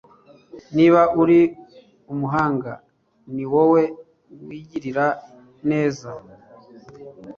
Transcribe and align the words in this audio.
niba 0.75 1.01
uri 1.21 1.39
umuhanga, 2.13 2.71
ni 3.35 3.45
wowe 3.51 3.81
wigirira 4.45 5.05
neza 5.69 6.09